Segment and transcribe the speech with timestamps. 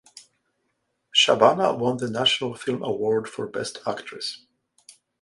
[1.13, 4.47] Shabana won the National Film Award for Best Actress.